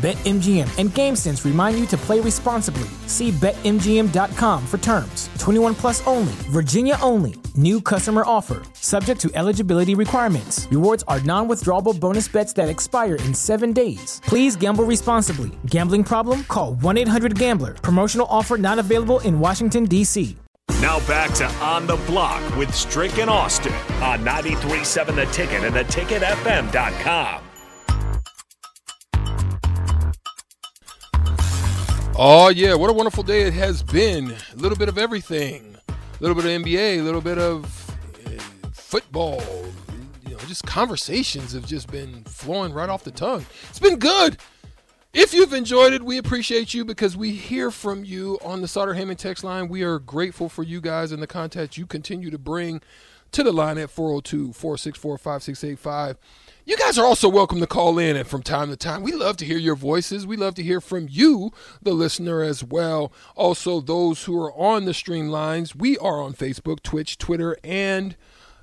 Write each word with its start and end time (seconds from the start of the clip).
BetMGM 0.00 0.78
and 0.78 0.88
GameSense 0.90 1.44
remind 1.44 1.78
you 1.78 1.84
to 1.88 1.96
play 1.98 2.20
responsibly. 2.20 2.88
See 3.06 3.32
BetMGM.com 3.32 4.66
for 4.66 4.78
terms. 4.78 5.28
21 5.38 5.74
plus 5.74 6.06
only, 6.06 6.32
Virginia 6.48 6.96
only. 7.02 7.34
New 7.54 7.82
customer 7.82 8.22
offer, 8.24 8.62
subject 8.72 9.20
to 9.20 9.30
eligibility 9.34 9.94
requirements. 9.94 10.66
Rewards 10.70 11.04
are 11.06 11.20
non 11.20 11.48
withdrawable 11.48 11.98
bonus 12.00 12.28
bets 12.28 12.54
that 12.54 12.70
expire 12.70 13.16
in 13.16 13.34
seven 13.34 13.74
days. 13.74 14.22
Please 14.24 14.56
gamble 14.56 14.84
responsibly. 14.84 15.50
Gambling 15.66 16.04
problem? 16.04 16.44
Call 16.44 16.76
1 16.76 16.96
800 16.96 17.38
Gambler. 17.38 17.74
Promotional 17.74 18.26
offer 18.30 18.56
not 18.56 18.78
available 18.78 19.20
in 19.20 19.38
Washington, 19.38 19.84
D.C. 19.84 20.34
Now 20.80 21.00
back 21.06 21.34
to 21.34 21.46
On 21.62 21.86
the 21.86 21.96
Block 22.06 22.40
with 22.56 22.74
Strick 22.74 23.18
and 23.18 23.28
Austin 23.28 23.74
on 24.00 24.24
93.7 24.24 25.14
The 25.14 25.26
Ticket 25.26 25.62
and 25.62 25.74
theticketfm.com. 25.74 27.49
Oh, 32.22 32.50
yeah. 32.50 32.74
What 32.74 32.90
a 32.90 32.92
wonderful 32.92 33.22
day 33.22 33.44
it 33.44 33.54
has 33.54 33.82
been. 33.82 34.34
A 34.52 34.56
little 34.56 34.76
bit 34.76 34.90
of 34.90 34.98
everything. 34.98 35.74
A 35.88 35.94
little 36.20 36.34
bit 36.34 36.44
of 36.44 36.50
NBA, 36.50 36.98
a 36.98 37.00
little 37.00 37.22
bit 37.22 37.38
of 37.38 37.64
uh, 38.26 38.68
football. 38.74 39.42
You 40.26 40.34
know, 40.34 40.38
just 40.40 40.66
conversations 40.66 41.54
have 41.54 41.64
just 41.64 41.90
been 41.90 42.22
flowing 42.24 42.74
right 42.74 42.90
off 42.90 43.04
the 43.04 43.10
tongue. 43.10 43.46
It's 43.70 43.78
been 43.78 43.98
good. 43.98 44.36
If 45.14 45.32
you've 45.32 45.54
enjoyed 45.54 45.94
it, 45.94 46.02
we 46.02 46.18
appreciate 46.18 46.74
you 46.74 46.84
because 46.84 47.16
we 47.16 47.32
hear 47.32 47.70
from 47.70 48.04
you 48.04 48.38
on 48.44 48.60
the 48.60 48.68
Sauter 48.68 48.92
Hammond 48.92 49.18
text 49.18 49.42
line. 49.42 49.68
We 49.68 49.82
are 49.82 49.98
grateful 49.98 50.50
for 50.50 50.62
you 50.62 50.82
guys 50.82 51.12
and 51.12 51.22
the 51.22 51.26
contact 51.26 51.78
you 51.78 51.86
continue 51.86 52.30
to 52.30 52.38
bring 52.38 52.82
to 53.32 53.42
the 53.42 53.52
line 53.52 53.78
at 53.78 53.90
402 53.90 54.52
464 54.52 55.18
5685. 55.18 56.18
You 56.66 56.76
guys 56.76 56.98
are 56.98 57.06
also 57.06 57.28
welcome 57.28 57.58
to 57.60 57.66
call 57.66 57.98
in 57.98 58.16
and 58.16 58.28
from 58.28 58.42
time 58.42 58.68
to 58.68 58.76
time. 58.76 59.02
We 59.02 59.12
love 59.12 59.36
to 59.38 59.44
hear 59.44 59.58
your 59.58 59.74
voices. 59.74 60.26
We 60.26 60.36
love 60.36 60.54
to 60.54 60.62
hear 60.62 60.80
from 60.80 61.08
you, 61.10 61.52
the 61.82 61.92
listener, 61.92 62.42
as 62.42 62.62
well. 62.62 63.12
Also, 63.34 63.80
those 63.80 64.24
who 64.24 64.40
are 64.40 64.52
on 64.52 64.84
the 64.84 64.94
stream 64.94 65.28
lines, 65.28 65.74
we 65.74 65.98
are 65.98 66.20
on 66.20 66.34
Facebook, 66.34 66.82
Twitch, 66.82 67.18
Twitter, 67.18 67.56
and 67.64 68.14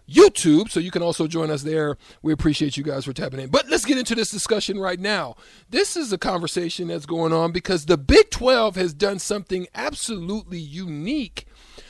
YouTube, 0.10 0.70
so 0.70 0.80
you 0.80 0.92
can 0.92 1.02
also 1.02 1.28
join 1.28 1.52
us 1.52 1.64
there. 1.64 1.98
We 2.22 2.32
appreciate 2.32 2.78
you 2.78 2.84
guys 2.84 3.06
for 3.06 3.14
tapping 3.14 3.42
in. 3.42 3.50
But 3.50 3.70
let's 3.70 3.84
get 3.84 3.98
into 3.98 4.16
this 4.16 4.32
discussion 4.32 4.80
right 4.80 5.00
now. 5.00 5.36
This 5.70 5.98
is 5.98 6.14
a 6.14 6.18
conversation 6.18 6.88
that's 6.88 7.06
going 7.06 7.34
on 7.34 7.52
because 7.52 7.86
the 7.86 7.98
Big 7.98 8.30
12 8.30 8.76
has 8.76 8.94
done 8.94 9.20
something 9.20 9.68
absolutely 9.76 10.60
unique, 10.60 11.46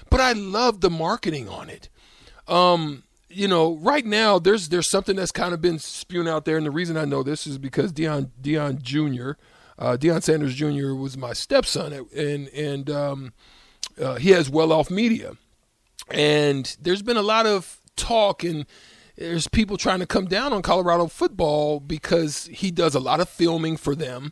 but 0.10 0.20
I 0.20 0.34
love 0.34 0.82
the 0.82 0.90
marketing 0.90 1.48
on 1.48 1.70
it. 1.70 1.90
Um, 2.48 3.04
you 3.30 3.48
know, 3.48 3.76
right 3.78 4.06
now 4.06 4.40
there's 4.40 4.70
there's 4.70 4.90
something 4.90 5.16
that's 5.16 5.32
kind 5.32 5.54
of 5.54 5.62
been 5.62 5.80
spewing 5.80 6.28
out 6.28 6.46
there, 6.46 6.58
and 6.58 6.66
the 6.66 6.72
reason 6.72 6.98
I 6.98 7.06
know 7.06 7.24
this 7.24 7.46
is 7.46 7.58
because 7.58 7.92
Deion 7.92 8.32
Deion 8.42 8.82
Jr. 8.82 9.32
Uh, 9.78 9.98
Sanders 10.22 10.56
Jr. 10.56 10.94
was 10.94 11.18
my 11.18 11.34
stepson, 11.34 12.08
and 12.16 12.48
and 12.50 12.90
um, 12.90 13.34
uh, 14.02 14.16
he 14.16 14.30
has 14.32 14.50
well 14.50 14.72
off 14.72 14.90
media, 14.90 15.34
and 16.10 16.76
there's 16.82 17.02
been 17.02 17.18
a 17.18 17.22
lot 17.22 17.46
of 17.46 17.82
talk 17.96 18.44
and 18.44 18.66
there's 19.18 19.48
people 19.48 19.78
trying 19.78 20.00
to 20.00 20.06
come 20.06 20.26
down 20.26 20.54
on 20.54 20.62
Colorado 20.62 21.08
football 21.08 21.80
because 21.80 22.46
he 22.46 22.70
does 22.70 22.94
a 22.94 23.00
lot 23.00 23.20
of 23.20 23.28
filming 23.28 23.76
for 23.76 23.96
them. 23.96 24.32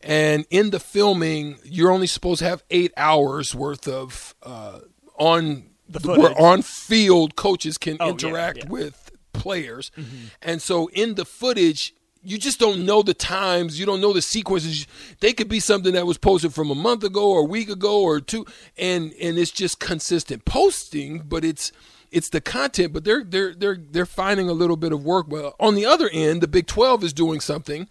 And 0.00 0.46
in 0.50 0.70
the 0.70 0.80
filming, 0.80 1.58
you're 1.64 1.90
only 1.90 2.06
supposed 2.06 2.38
to 2.38 2.46
have 2.46 2.64
eight 2.70 2.92
hours 2.96 3.54
worth 3.54 3.86
of 3.86 4.34
uh, 4.42 4.80
on 5.16 5.70
The 5.88 6.00
where 6.18 6.40
on 6.40 6.62
field 6.62 7.36
coaches 7.36 7.76
can 7.78 7.96
Oh, 8.00 8.10
interact 8.10 8.58
yeah. 8.58 8.68
with 8.68 9.10
players. 9.32 9.90
Mm-hmm. 9.96 10.26
And 10.40 10.62
so 10.62 10.88
in 10.88 11.14
the 11.16 11.24
footage, 11.24 11.94
you 12.22 12.38
just 12.38 12.60
don't 12.60 12.86
know 12.86 13.02
the 13.02 13.14
times, 13.14 13.80
you 13.80 13.84
don't 13.86 14.00
know 14.00 14.12
the 14.12 14.22
sequences. 14.22 14.86
They 15.20 15.32
could 15.32 15.48
be 15.48 15.58
something 15.60 15.92
that 15.94 16.06
was 16.06 16.18
posted 16.18 16.54
from 16.54 16.70
a 16.70 16.74
month 16.74 17.02
ago 17.02 17.30
or 17.32 17.40
a 17.40 17.44
week 17.44 17.68
ago 17.68 18.00
or 18.02 18.20
two 18.20 18.46
and 18.78 19.12
and 19.20 19.38
it's 19.38 19.50
just 19.50 19.80
consistent 19.80 20.44
posting, 20.44 21.18
but 21.20 21.44
it's 21.44 21.72
it's 22.10 22.28
the 22.28 22.40
content, 22.40 22.92
but 22.92 23.04
they're 23.04 23.24
they're 23.24 23.54
they're 23.54 23.76
they're 23.90 24.06
finding 24.06 24.48
a 24.48 24.52
little 24.52 24.76
bit 24.76 24.92
of 24.92 25.04
work. 25.04 25.26
Well, 25.28 25.54
on 25.58 25.74
the 25.74 25.86
other 25.86 26.08
end, 26.12 26.40
the 26.42 26.48
Big 26.48 26.66
12 26.66 27.02
is 27.04 27.12
doing 27.12 27.40
something 27.40 27.88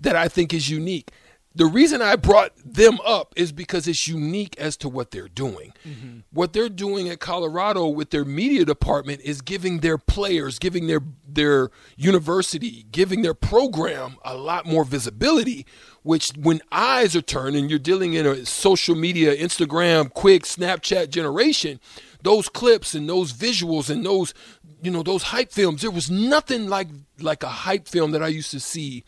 that 0.00 0.16
I 0.16 0.26
think 0.28 0.52
is 0.54 0.68
unique. 0.70 1.10
The 1.54 1.66
reason 1.66 2.02
I 2.02 2.14
brought 2.14 2.52
them 2.64 2.98
up 3.04 3.32
is 3.34 3.50
because 3.50 3.88
it's 3.88 4.06
unique 4.06 4.56
as 4.58 4.76
to 4.76 4.88
what 4.88 5.10
they're 5.10 5.28
doing. 5.28 5.72
Mm-hmm. 5.86 6.18
What 6.30 6.52
they're 6.52 6.68
doing 6.68 7.08
at 7.08 7.18
Colorado 7.18 7.88
with 7.88 8.10
their 8.10 8.24
media 8.24 8.64
department 8.64 9.22
is 9.22 9.40
giving 9.40 9.80
their 9.80 9.98
players, 9.98 10.58
giving 10.58 10.86
their 10.86 11.00
their 11.26 11.70
university, 11.96 12.86
giving 12.92 13.22
their 13.22 13.34
program 13.34 14.16
a 14.24 14.36
lot 14.36 14.66
more 14.66 14.84
visibility, 14.84 15.66
which 16.02 16.30
when 16.38 16.60
eyes 16.70 17.16
are 17.16 17.22
turned 17.22 17.56
and 17.56 17.70
you're 17.70 17.78
dealing 17.78 18.14
in 18.14 18.26
a 18.26 18.46
social 18.46 18.94
media, 18.94 19.36
Instagram, 19.36 20.12
quick 20.12 20.44
Snapchat 20.44 21.10
generation, 21.10 21.80
those 22.22 22.48
clips 22.48 22.94
and 22.94 23.08
those 23.08 23.32
visuals 23.32 23.90
and 23.90 24.04
those 24.04 24.34
you 24.82 24.90
know 24.90 25.02
those 25.02 25.24
hype 25.24 25.52
films 25.52 25.82
there 25.82 25.90
was 25.90 26.10
nothing 26.10 26.68
like 26.68 26.88
like 27.20 27.42
a 27.42 27.48
hype 27.48 27.88
film 27.88 28.12
that 28.12 28.22
i 28.22 28.28
used 28.28 28.50
to 28.50 28.60
see 28.60 29.04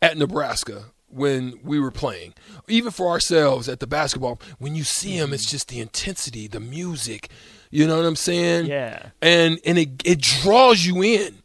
at 0.00 0.16
nebraska 0.16 0.86
when 1.12 1.58
we 1.62 1.78
were 1.78 1.90
playing 1.90 2.34
even 2.68 2.90
for 2.90 3.08
ourselves 3.08 3.68
at 3.68 3.80
the 3.80 3.86
basketball 3.86 4.40
when 4.58 4.74
you 4.74 4.82
see 4.84 5.18
them 5.18 5.32
it's 5.32 5.50
just 5.50 5.68
the 5.68 5.78
intensity 5.80 6.46
the 6.46 6.60
music 6.60 7.28
you 7.70 7.86
know 7.86 7.96
what 7.96 8.06
i'm 8.06 8.16
saying 8.16 8.66
Yeah. 8.66 9.10
and 9.20 9.58
and 9.64 9.78
it, 9.78 9.90
it 10.04 10.20
draws 10.20 10.84
you 10.86 11.02
in 11.02 11.42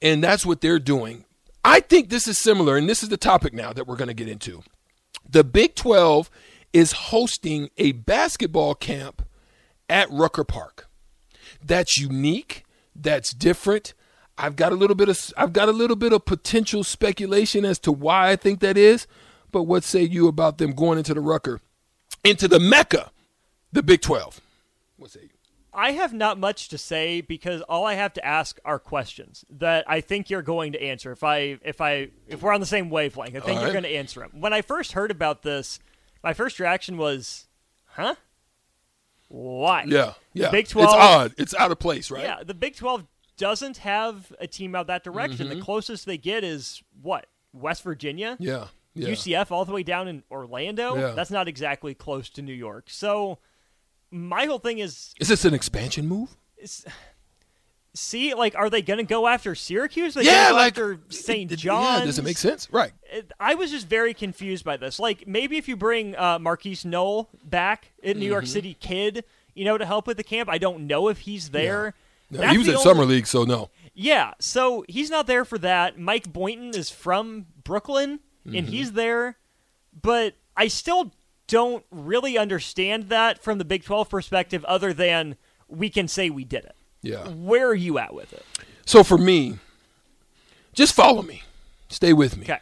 and 0.00 0.22
that's 0.22 0.46
what 0.46 0.60
they're 0.60 0.78
doing 0.78 1.24
i 1.64 1.80
think 1.80 2.08
this 2.08 2.26
is 2.28 2.38
similar 2.38 2.76
and 2.76 2.88
this 2.88 3.02
is 3.02 3.08
the 3.08 3.16
topic 3.16 3.52
now 3.52 3.72
that 3.72 3.86
we're 3.86 3.96
going 3.96 4.08
to 4.08 4.14
get 4.14 4.28
into 4.28 4.62
the 5.28 5.44
big 5.44 5.74
12 5.74 6.30
is 6.72 6.92
hosting 6.92 7.68
a 7.78 7.92
basketball 7.92 8.74
camp 8.76 9.22
at 9.88 10.08
Rucker 10.10 10.44
Park. 10.44 10.88
That's 11.64 11.98
unique. 11.98 12.64
That's 12.94 13.32
different. 13.32 13.92
I've 14.40 14.56
got 14.56 14.72
a 14.72 14.74
little 14.74 14.96
bit 14.96 15.08
of 15.08 15.32
I've 15.36 15.52
got 15.52 15.68
a 15.68 15.72
little 15.72 15.96
bit 15.96 16.12
of 16.12 16.24
potential 16.24 16.82
speculation 16.82 17.64
as 17.64 17.78
to 17.80 17.92
why 17.92 18.30
I 18.30 18.36
think 18.36 18.60
that 18.60 18.78
is. 18.78 19.06
But 19.52 19.64
what 19.64 19.84
say 19.84 20.02
you 20.02 20.28
about 20.28 20.58
them 20.58 20.72
going 20.72 20.96
into 20.96 21.12
the 21.12 21.20
Rucker, 21.20 21.60
into 22.24 22.48
the 22.48 22.58
Mecca, 22.58 23.10
the 23.72 23.82
Big 23.82 24.00
Twelve? 24.00 24.40
What 24.96 25.10
say 25.10 25.20
you? 25.24 25.28
I 25.72 25.92
have 25.92 26.12
not 26.12 26.38
much 26.38 26.68
to 26.68 26.78
say 26.78 27.20
because 27.20 27.60
all 27.62 27.84
I 27.84 27.94
have 27.94 28.12
to 28.14 28.24
ask 28.24 28.58
are 28.64 28.78
questions 28.78 29.44
that 29.50 29.84
I 29.88 30.00
think 30.00 30.30
you're 30.30 30.42
going 30.42 30.72
to 30.72 30.82
answer. 30.82 31.12
If 31.12 31.22
I 31.22 31.58
if 31.62 31.80
I 31.80 32.08
if 32.26 32.42
we're 32.42 32.52
on 32.52 32.60
the 32.60 32.66
same 32.66 32.90
wavelength, 32.90 33.36
I 33.36 33.40
think 33.40 33.58
All 33.58 33.64
you're 33.64 33.72
going 33.72 33.84
to 33.84 33.94
answer 33.94 34.20
them. 34.20 34.40
When 34.40 34.52
I 34.52 34.62
first 34.62 34.92
heard 34.92 35.10
about 35.10 35.42
this, 35.42 35.78
my 36.24 36.32
first 36.32 36.58
reaction 36.58 36.96
was, 36.96 37.46
"Huh? 37.86 38.14
Why?" 39.28 39.84
Yeah, 39.86 40.14
yeah. 40.32 40.50
Big 40.50 40.68
12 40.68 40.86
It's 40.86 40.94
odd. 40.94 41.34
It's 41.38 41.54
out 41.54 41.70
of 41.70 41.78
place, 41.78 42.10
right? 42.10 42.24
Yeah, 42.24 42.42
the 42.42 42.54
Big 42.54 42.74
12 42.74 43.06
doesn't 43.40 43.78
have 43.78 44.32
a 44.38 44.46
team 44.46 44.74
out 44.76 44.86
that 44.86 45.02
direction. 45.02 45.48
The 45.48 45.60
closest 45.60 46.06
they 46.06 46.18
get 46.18 46.44
is 46.44 46.82
what? 47.02 47.26
West 47.52 47.82
Virginia? 47.82 48.34
Mm-hmm. 48.34 48.44
Yeah. 48.44 48.66
Yeah. 48.94 49.08
UCF 49.08 49.50
all 49.50 49.64
the 49.64 49.72
way 49.72 49.82
down 49.82 50.06
in 50.08 50.22
Orlando? 50.30 50.96
Yeah. 50.96 51.10
That's 51.12 51.30
not 51.30 51.48
exactly 51.48 51.94
close 51.94 52.28
to 52.30 52.42
New 52.42 52.52
York. 52.52 52.84
So 52.88 53.38
my 54.10 54.44
whole 54.46 54.58
thing 54.58 54.78
is 54.78 55.14
Is 55.18 55.28
this 55.28 55.44
an 55.44 55.54
expansion 55.54 56.06
move? 56.06 56.36
see 57.92 58.34
like 58.34 58.54
are 58.54 58.70
they 58.70 58.82
going 58.82 58.98
to 58.98 59.04
go 59.04 59.26
after 59.26 59.54
Syracuse? 59.54 60.16
Are 60.16 60.20
they 60.22 60.26
yeah, 60.26 60.50
like 60.52 60.68
after 60.72 61.00
St. 61.08 61.50
it- 61.50 61.64
Yeah, 61.64 62.04
does 62.04 62.18
it 62.18 62.24
make 62.24 62.38
sense? 62.38 62.68
Right. 62.70 62.92
I 63.40 63.54
was 63.56 63.70
just 63.70 63.88
very 63.88 64.14
confused 64.14 64.64
by 64.64 64.76
this. 64.76 64.98
Like 65.00 65.26
maybe 65.26 65.56
if 65.56 65.66
you 65.68 65.76
bring 65.76 66.14
uh, 66.16 66.38
Markquis 66.38 66.84
Nowell 66.84 67.28
back, 67.44 67.92
a 68.02 68.14
New 68.14 68.20
Mm-hmm. 68.20 68.30
York 68.32 68.46
City 68.46 68.76
kid, 68.78 69.24
you 69.54 69.64
know, 69.64 69.76
to 69.76 69.84
help 69.86 70.06
with 70.06 70.16
the 70.18 70.22
camp. 70.24 70.48
I 70.48 70.58
don't 70.58 70.86
know 70.86 71.08
if 71.08 71.20
he's 71.20 71.50
there. 71.50 71.94
No, 72.30 72.46
he 72.48 72.58
was 72.58 72.68
at 72.68 72.74
only- 72.76 72.84
summer 72.84 73.04
league, 73.04 73.26
so 73.26 73.44
no. 73.44 73.70
Yeah, 73.94 74.32
so 74.38 74.84
he's 74.88 75.10
not 75.10 75.26
there 75.26 75.44
for 75.44 75.58
that. 75.58 75.98
Mike 75.98 76.32
Boynton 76.32 76.70
is 76.74 76.88
from 76.90 77.46
Brooklyn, 77.64 78.20
and 78.44 78.54
Mm-hmm. 78.54 78.66
he's 78.66 78.92
there, 78.92 79.36
but 80.00 80.34
I 80.56 80.68
still 80.68 81.12
don't 81.48 81.84
really 81.90 82.38
understand 82.38 83.08
that 83.08 83.42
from 83.42 83.58
the 83.58 83.64
Big 83.64 83.84
12 83.84 84.08
perspective, 84.08 84.64
other 84.66 84.92
than 84.94 85.36
we 85.68 85.90
can 85.90 86.06
say 86.08 86.30
we 86.30 86.44
did 86.44 86.64
it. 86.64 86.76
Yeah. 87.02 87.28
Where 87.28 87.66
are 87.68 87.74
you 87.74 87.98
at 87.98 88.14
with 88.14 88.32
it? 88.32 88.44
So 88.86 89.02
for 89.02 89.18
me, 89.18 89.58
just 90.72 90.94
follow 90.94 91.22
me. 91.22 91.42
Stay 91.88 92.12
with 92.12 92.36
me. 92.36 92.44
Okay, 92.44 92.60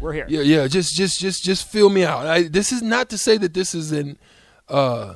we're 0.00 0.12
here. 0.12 0.26
Yeah, 0.28 0.42
yeah. 0.42 0.66
Just, 0.68 0.94
just, 0.94 1.18
just, 1.18 1.42
just 1.42 1.66
feel 1.70 1.88
me 1.88 2.04
out. 2.04 2.26
I, 2.26 2.42
this 2.44 2.70
is 2.72 2.82
not 2.82 3.08
to 3.10 3.18
say 3.18 3.36
that 3.38 3.54
this 3.54 3.74
is 3.74 3.90
an, 3.92 4.18
uh, 4.68 5.14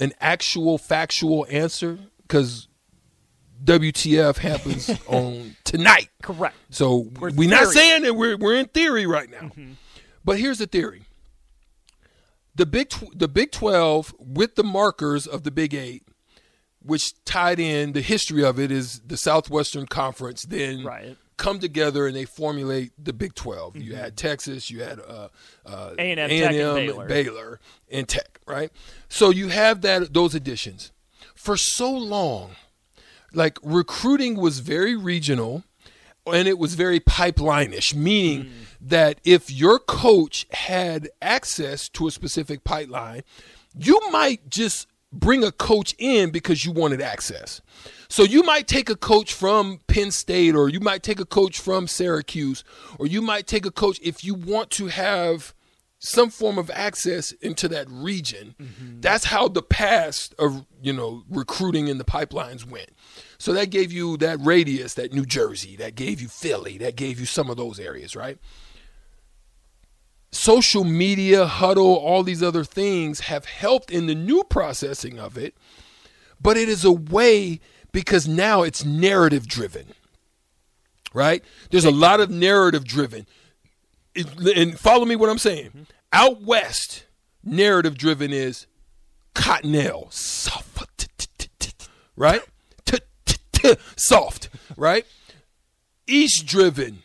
an 0.00 0.12
actual 0.20 0.76
factual 0.78 1.46
answer 1.48 1.98
because 2.22 2.66
WTF 3.64 4.38
happens 4.38 4.90
on 5.06 5.56
tonight. 5.64 6.08
Correct. 6.22 6.56
So 6.70 7.08
We're 7.20 7.30
we're, 7.32 7.48
not 7.50 7.68
saying 7.68 8.02
that 8.02 8.14
we're 8.14 8.36
we're 8.36 8.56
in 8.56 8.66
theory 8.66 9.06
right 9.06 9.30
now. 9.30 9.38
Mm-hmm. 9.48 9.72
But 10.24 10.38
here's 10.38 10.58
the 10.58 10.66
theory. 10.66 11.02
The 12.54 12.66
Big 12.66 12.88
Tw- 12.90 13.16
the 13.16 13.28
Big 13.28 13.52
12 13.52 14.14
with 14.18 14.54
the 14.56 14.64
markers 14.64 15.26
of 15.26 15.42
the 15.42 15.50
Big 15.50 15.74
8 15.74 16.02
which 16.82 17.12
tied 17.24 17.58
in 17.58 17.92
the 17.94 18.00
history 18.00 18.44
of 18.44 18.60
it 18.60 18.70
is 18.70 19.00
the 19.00 19.16
Southwestern 19.16 19.86
Conference 19.86 20.42
then 20.44 20.84
Right. 20.84 21.16
come 21.36 21.58
together 21.58 22.06
and 22.06 22.14
they 22.14 22.24
formulate 22.24 22.92
the 22.96 23.12
Big 23.12 23.34
12. 23.34 23.76
You 23.76 23.96
had 23.96 24.16
Texas, 24.16 24.70
you 24.70 24.82
had 24.84 25.00
uh, 25.00 25.28
uh, 25.66 25.94
A&M, 25.98 26.16
Mm-hmm. 26.16 26.28
Tech, 26.28 26.30
and 26.30 26.54
A&M, 26.56 26.74
Baylor. 26.76 27.06
Baylor, 27.08 27.60
and 27.90 28.08
Tech, 28.08 28.38
right? 28.46 28.70
So 29.08 29.30
you 29.30 29.48
have 29.48 29.80
that 29.80 30.14
those 30.14 30.36
additions. 30.36 30.92
For 31.34 31.56
so 31.56 31.90
long, 31.90 32.52
like 33.36 33.58
recruiting 33.62 34.36
was 34.36 34.58
very 34.60 34.96
regional 34.96 35.62
and 36.26 36.48
it 36.48 36.58
was 36.58 36.74
very 36.74 36.98
pipeline-ish, 36.98 37.94
meaning 37.94 38.44
Mm. 38.46 38.50
that 38.80 39.20
if 39.24 39.50
your 39.50 39.78
coach 39.78 40.46
had 40.50 41.08
access 41.22 41.88
to 41.90 42.08
a 42.08 42.10
specific 42.10 42.64
pipeline, 42.64 43.22
you 43.78 44.00
might 44.10 44.48
just 44.50 44.88
bring 45.12 45.44
a 45.44 45.52
coach 45.52 45.94
in 45.98 46.30
because 46.30 46.64
you 46.64 46.72
wanted 46.72 47.00
access. 47.00 47.60
So 48.08 48.22
you 48.24 48.42
might 48.42 48.66
take 48.66 48.90
a 48.90 48.96
coach 48.96 49.32
from 49.32 49.80
Penn 49.86 50.10
State 50.10 50.54
or 50.56 50.68
you 50.68 50.80
might 50.80 51.02
take 51.04 51.20
a 51.20 51.24
coach 51.24 51.58
from 51.60 51.86
Syracuse 51.86 52.64
or 52.98 53.06
you 53.06 53.22
might 53.22 53.46
take 53.46 53.64
a 53.64 53.70
coach 53.70 53.98
if 54.02 54.24
you 54.24 54.34
want 54.34 54.70
to 54.70 54.86
have 54.88 55.54
some 55.98 56.28
form 56.28 56.58
of 56.58 56.70
access 56.70 57.32
into 57.32 57.68
that 57.68 57.86
region. 57.88 58.54
That's 59.00 59.26
how 59.26 59.48
the 59.48 59.62
past 59.62 60.34
of 60.38 60.66
you 60.82 60.92
know 60.92 61.22
recruiting 61.30 61.88
in 61.88 61.98
the 61.98 62.04
pipelines 62.04 62.64
went. 62.68 62.90
So 63.38 63.52
that 63.52 63.70
gave 63.70 63.92
you 63.92 64.16
that 64.18 64.38
radius, 64.40 64.94
that 64.94 65.12
New 65.12 65.26
Jersey, 65.26 65.76
that 65.76 65.94
gave 65.94 66.20
you 66.20 66.28
Philly, 66.28 66.78
that 66.78 66.96
gave 66.96 67.20
you 67.20 67.26
some 67.26 67.50
of 67.50 67.56
those 67.56 67.78
areas, 67.78 68.16
right? 68.16 68.38
Social 70.30 70.84
media, 70.84 71.46
Hudl, 71.46 71.78
all 71.78 72.22
these 72.22 72.42
other 72.42 72.64
things 72.64 73.20
have 73.20 73.44
helped 73.44 73.90
in 73.90 74.06
the 74.06 74.14
new 74.14 74.44
processing 74.44 75.18
of 75.18 75.38
it, 75.38 75.54
but 76.40 76.56
it 76.56 76.68
is 76.68 76.84
a 76.84 76.92
way 76.92 77.60
because 77.92 78.28
now 78.28 78.62
it's 78.62 78.84
narrative 78.84 79.46
driven, 79.46 79.94
right? 81.14 81.44
There's 81.70 81.84
a 81.84 81.90
lot 81.90 82.20
of 82.20 82.30
narrative 82.30 82.84
driven 82.84 83.26
and 84.14 84.78
follow 84.78 85.04
me 85.04 85.16
what 85.16 85.30
I'm 85.30 85.38
saying. 85.38 85.68
Mm-hmm. 85.68 85.82
Out 86.12 86.42
west, 86.42 87.06
narrative 87.44 87.98
driven 87.98 88.32
is 88.32 88.66
Cottonelle, 89.34 90.12
right? 92.16 92.40
Soft, 93.96 94.48
right? 94.76 95.06
East 96.06 96.46
driven, 96.46 97.02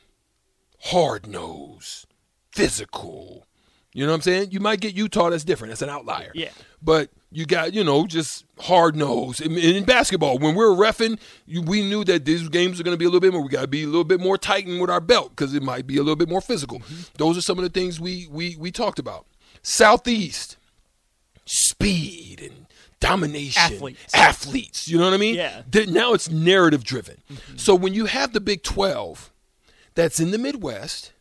hard 0.85 1.27
nose, 1.27 2.05
physical. 2.51 3.45
You 3.93 4.05
know 4.05 4.13
what 4.13 4.17
I'm 4.17 4.21
saying? 4.21 4.51
You 4.51 4.61
might 4.61 4.79
get 4.79 4.95
Utah 4.95 5.29
that's 5.29 5.43
different. 5.43 5.71
That's 5.71 5.81
an 5.81 5.89
outlier. 5.89 6.31
Yeah. 6.33 6.49
But 6.81 7.09
you 7.29 7.45
got, 7.45 7.73
you 7.73 7.83
know, 7.83 8.07
just 8.07 8.45
hard 8.59 8.95
nose. 8.95 9.41
In, 9.41 9.57
in 9.57 9.83
basketball, 9.83 10.37
when 10.37 10.55
we 10.55 10.63
were 10.63 10.75
refing, 10.75 11.19
you, 11.45 11.61
we 11.61 11.81
knew 11.81 12.03
that 12.05 12.23
these 12.23 12.47
games 12.47 12.79
are 12.79 12.83
going 12.83 12.93
to 12.93 12.97
be 12.97 13.05
a 13.05 13.09
little 13.09 13.19
bit 13.19 13.33
more. 13.33 13.41
We 13.41 13.49
got 13.49 13.61
to 13.61 13.67
be 13.67 13.83
a 13.83 13.87
little 13.87 14.05
bit 14.05 14.21
more 14.21 14.37
tightened 14.37 14.79
with 14.79 14.89
our 14.89 15.01
belt 15.01 15.31
because 15.31 15.53
it 15.53 15.63
might 15.63 15.87
be 15.87 15.97
a 15.97 16.03
little 16.03 16.15
bit 16.15 16.29
more 16.29 16.41
physical. 16.41 16.79
Mm-hmm. 16.79 17.01
Those 17.17 17.37
are 17.37 17.41
some 17.41 17.57
of 17.57 17.63
the 17.63 17.69
things 17.69 17.99
we 17.99 18.27
we 18.31 18.55
we 18.57 18.71
talked 18.71 18.99
about. 18.99 19.25
Southeast, 19.61 20.57
speed 21.45 22.41
and 22.41 22.67
domination, 23.01 23.61
Athletes. 23.61 24.13
athletes. 24.15 24.87
You 24.87 24.97
know 24.97 25.03
what 25.03 25.13
I 25.13 25.17
mean? 25.17 25.35
Yeah. 25.35 25.63
Now 25.89 26.13
it's 26.13 26.29
narrative 26.29 26.85
driven. 26.85 27.17
Mm-hmm. 27.29 27.57
So 27.57 27.75
when 27.75 27.93
you 27.93 28.05
have 28.05 28.31
the 28.31 28.39
Big 28.39 28.63
Twelve, 28.63 29.29
that's 29.93 30.21
in 30.21 30.31
the 30.31 30.37
Midwest, 30.37 31.11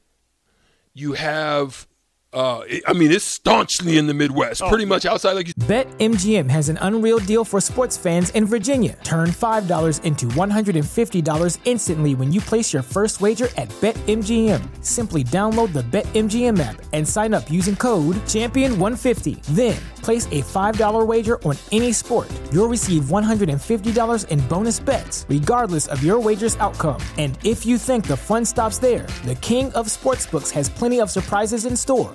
you 0.95 1.15
have. 1.15 1.89
Uh, 2.33 2.61
it- 2.69 2.85
I 2.87 2.93
mean, 2.93 3.11
it's 3.11 3.25
staunchly 3.25 3.99
in 3.99 4.07
the 4.07 4.15
Midwest, 4.15 4.63
pretty 4.69 4.85
much 4.85 5.05
outside, 5.05 5.33
like 5.33 5.49
you 5.49 5.55
BetMGM 5.55 6.49
has 6.49 6.69
an 6.69 6.79
unreal 6.81 7.19
deal 7.19 7.45
for 7.45 7.61
sports 7.61 7.97
fans 7.97 8.31
in 8.31 8.47
Virginia. 8.47 8.97
Turn 9.03 9.31
$5 9.31 9.99
into 10.05 10.27
$150 10.37 11.59
instantly 11.65 12.15
when 12.15 12.31
you 12.31 12.41
place 12.41 12.73
your 12.73 12.83
first 12.83 13.21
wager 13.21 13.49
at 13.57 13.69
BetMGM. 13.81 14.63
Simply 14.85 15.25
download 15.25 15.73
the 15.73 15.83
BetMGM 15.83 16.61
app 16.61 16.81
and 16.93 17.07
sign 17.07 17.35
up 17.35 17.51
using 17.51 17.75
code 17.75 18.15
Champion150. 18.27 19.43
Then, 19.57 19.77
place 20.01 20.27
a 20.27 20.43
$5 20.43 21.05
wager 21.05 21.43
on 21.43 21.57
any 21.73 21.93
sport. 21.93 22.29
You'll 22.53 22.69
receive 22.69 23.05
$150 23.11 24.29
in 24.29 24.41
bonus 24.47 24.79
bets, 24.79 25.27
regardless 25.29 25.89
of 25.89 26.05
your 26.05 26.21
wager's 26.21 26.57
outcome. 26.59 27.01
And 27.19 27.37
if 27.43 27.67
you 27.67 27.77
think 27.77 28.07
the 28.07 28.17
fun 28.17 28.45
stops 28.45 28.79
there, 28.79 29.07
the 29.25 29.35
King 29.37 29.73
of 29.73 29.87
Sportsbooks 29.89 30.53
has 30.53 30.69
plenty 30.69 31.01
of 31.01 31.11
surprises 31.11 31.65
in 31.67 31.77
store. 31.77 32.15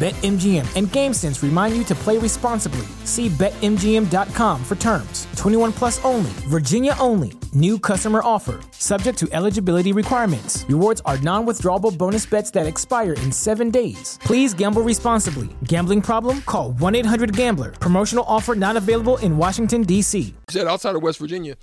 BetMGM 0.00 0.76
and 0.76 0.88
GameSense 0.88 1.42
remind 1.42 1.74
you 1.74 1.82
to 1.84 1.94
play 1.94 2.18
responsibly. 2.18 2.84
See 3.04 3.30
BetMGM.com 3.30 4.62
for 4.62 4.74
terms. 4.74 5.26
21 5.36 5.72
plus 5.72 6.04
only, 6.04 6.28
Virginia 6.50 6.94
only. 7.00 7.32
New 7.54 7.78
customer 7.78 8.20
offer, 8.22 8.60
subject 8.72 9.18
to 9.20 9.28
eligibility 9.32 9.94
requirements. 9.94 10.66
Rewards 10.68 11.00
are 11.06 11.16
non 11.22 11.46
withdrawable 11.46 11.96
bonus 11.96 12.26
bets 12.26 12.50
that 12.50 12.66
expire 12.66 13.14
in 13.14 13.32
seven 13.32 13.70
days. 13.70 14.18
Please 14.20 14.52
gamble 14.52 14.82
responsibly. 14.82 15.48
Gambling 15.64 16.02
problem? 16.02 16.42
Call 16.42 16.72
1 16.72 16.94
800 16.94 17.34
Gambler. 17.34 17.70
Promotional 17.72 18.24
offer 18.28 18.54
not 18.54 18.76
available 18.76 19.16
in 19.18 19.38
Washington, 19.38 19.80
D.C. 19.82 20.34
said 20.50 20.66
outside 20.66 20.94
of 20.94 21.02
West 21.02 21.18
Virginia, 21.18 21.56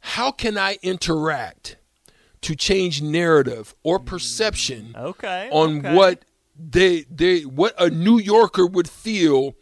how 0.00 0.30
can 0.30 0.58
I 0.58 0.76
interact 0.82 1.76
to 2.42 2.54
change 2.54 3.00
narrative 3.00 3.74
or 3.82 3.98
perception 3.98 4.94
Okay. 4.98 5.48
on 5.50 5.78
okay. 5.78 5.94
what 5.94 6.24
they 6.62 7.02
they 7.10 7.42
what 7.42 7.74
a 7.78 7.88
New 7.90 8.18
Yorker 8.18 8.66
would 8.66 8.88
feel 8.88 9.54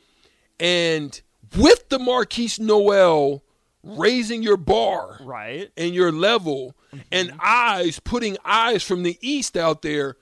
and 0.59 1.21
with 1.57 1.89
the 1.89 1.99
Markquis 1.99 2.59
Nowell 2.59 3.45
raising 3.83 4.43
your 4.43 4.57
bar 4.57 5.19
Right. 5.21 5.71
and 5.77 5.95
your 5.95 6.11
level 6.11 6.75
mm-hmm. 6.93 7.01
and 7.13 7.33
eyes 7.43 8.01
putting 8.01 8.37
eyes 8.45 8.83
from 8.83 9.03
the 9.05 9.17
east 9.21 9.57
out 9.57 9.83
there 9.83 10.17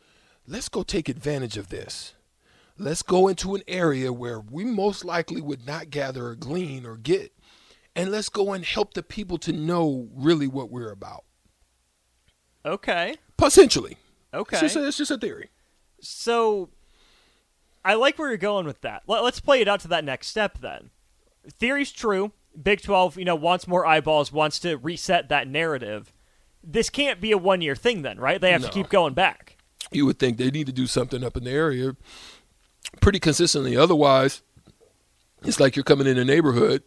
let's 0.47 0.69
go 0.69 0.83
take 0.83 1.09
advantage 1.09 1.57
of 1.57 1.69
this 1.71 2.15
let's 2.79 3.03
go 3.03 3.27
into 3.29 3.55
an 3.55 3.63
area 3.67 4.13
where 4.13 4.39
we 4.39 4.65
most 4.65 5.05
likely 5.05 5.41
would 5.41 5.67
not 5.67 5.89
gather 5.91 6.27
or 6.29 6.35
glean 6.37 6.85
or 6.85 6.97
get 6.97 7.33
and 7.97 8.11
let's 8.11 8.29
go 8.29 8.53
and 8.53 8.65
help 8.67 8.93
the 8.93 9.03
people 9.03 9.39
to 9.39 9.53
know 9.53 10.09
really 10.15 10.47
what 10.47 10.71
we're 10.71 10.93
about 10.93 11.25
Okay. 12.65 13.15
potentially 13.37 13.97
Okay. 14.35 14.57
it's 14.57 14.61
just 14.61 14.77
a, 14.77 14.87
it's 14.87 14.97
just 14.99 15.11
a 15.11 15.19
theory 15.19 15.49
So 16.07 16.71
I 17.85 17.95
like 17.95 18.19
where 18.19 18.29
you're 18.29 18.37
going 18.37 18.67
with 18.67 18.81
that. 18.83 19.03
Let, 19.07 19.23
us 19.23 19.41
play 19.41 19.61
it 19.61 19.69
out 19.69 19.81
to 19.81 19.89
that 19.89 20.05
next 20.05 20.29
step 20.29 20.59
then. 20.59 20.91
Theory's 21.49 21.93
true. 21.93 22.33
Big 22.61 22.81
12, 22.83 23.19
you 23.19 23.25
know, 23.25 23.35
wants 23.35 23.69
more 23.69 23.85
eyeballs, 23.87 24.33
wants 24.33 24.59
to 24.61 24.77
reset 24.77 25.29
that 25.29 25.47
narrative. 25.47 26.13
This 26.65 26.89
can't 26.91 27.21
be 27.21 27.31
a 27.33 27.39
one 27.39 27.61
year 27.61 27.77
thing 27.77 28.03
then, 28.03 28.19
right? 28.19 28.41
They 28.41 28.51
have 28.53 28.63
to 28.63 28.71
keep 28.71 28.89
going 28.89 29.15
back. 29.15 29.57
you 29.93 30.05
would 30.07 30.19
think 30.19 30.37
they 30.37 30.51
need 30.51 30.67
to 30.67 30.73
do 30.73 30.87
something 30.87 31.23
up 31.23 31.37
in 31.37 31.45
the 31.45 31.51
area 31.51 31.95
pretty 33.01 33.21
consistently. 33.21 33.77
Otherwise, 33.77 34.43
it's 35.45 35.61
like 35.61 35.77
you're 35.77 35.85
coming 35.85 36.07
in 36.07 36.19
a 36.19 36.25
neighborhood 36.25 36.83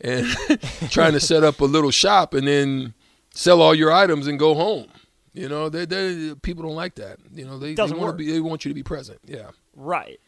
and 0.00 0.26
trying 0.90 1.12
to 1.12 1.20
set 1.20 1.42
up 1.42 1.60
a 1.60 1.64
little 1.64 1.90
shop 1.90 2.34
and 2.34 2.46
then 2.46 2.92
sell 3.32 3.62
all 3.62 3.74
your 3.74 3.92
items 3.92 4.26
and 4.26 4.38
go 4.38 4.54
home. 4.54 4.88
You 5.36 5.48
know, 5.48 5.68
they, 5.68 5.84
they 5.84 6.34
people 6.42 6.64
don't 6.64 6.74
like 6.74 6.94
that. 6.96 7.18
You 7.32 7.44
know, 7.44 7.58
they, 7.58 7.74
they 7.74 7.82
want 7.82 7.98
work. 7.98 8.18
to 8.18 8.24
be 8.24 8.32
they 8.32 8.40
want 8.40 8.64
you 8.64 8.70
to 8.70 8.74
be 8.74 8.82
present. 8.82 9.20
Yeah. 9.24 9.50
Right. 9.74 10.18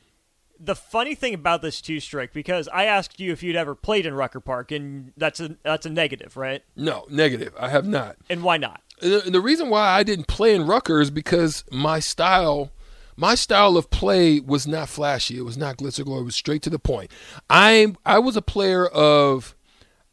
The 0.60 0.74
funny 0.74 1.14
thing 1.14 1.34
about 1.34 1.62
this 1.62 1.80
two 1.80 1.98
strike, 2.00 2.32
because 2.32 2.68
I 2.68 2.84
asked 2.84 3.18
you 3.18 3.32
if 3.32 3.42
you'd 3.42 3.56
ever 3.56 3.74
played 3.74 4.06
in 4.06 4.14
Rucker 4.14 4.40
Park, 4.40 4.70
and 4.70 5.12
that's 5.16 5.40
a 5.40 5.56
that's 5.62 5.86
a 5.86 5.90
negative, 5.90 6.36
right? 6.36 6.62
No, 6.76 7.06
negative. 7.08 7.54
I 7.58 7.68
have 7.68 7.86
not. 7.86 8.16
And 8.28 8.42
why 8.42 8.56
not? 8.58 8.82
And 9.00 9.12
the, 9.12 9.30
the 9.30 9.40
reason 9.40 9.70
why 9.70 9.88
I 9.88 10.02
didn't 10.02 10.26
play 10.26 10.54
in 10.54 10.66
Rucker 10.66 11.00
is 11.00 11.10
because 11.10 11.64
my 11.70 12.00
style, 12.00 12.72
My 13.16 13.34
style 13.34 13.76
of 13.76 13.90
play 13.90 14.38
was 14.38 14.68
not 14.68 14.88
flashy. 14.88 15.38
It 15.38 15.44
was 15.44 15.56
not 15.56 15.78
glitz 15.78 15.98
or 15.98 16.04
glory. 16.04 16.20
It 16.20 16.26
was 16.26 16.36
straight 16.36 16.62
to 16.62 16.70
the 16.70 16.78
point. 16.78 17.10
I 17.50 17.94
I 18.06 18.20
was 18.20 18.36
a 18.36 18.42
player 18.42 18.86
of 18.86 19.56